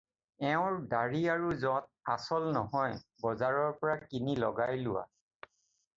[0.51, 5.09] এওঁৰ ডাঢ়ি আৰু জঁট আচল নহয়, বজাৰৰ পৰা কিনি লগাই লোৱা।